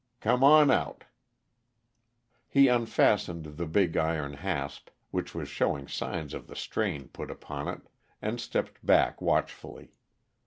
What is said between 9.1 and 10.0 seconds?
watchfully.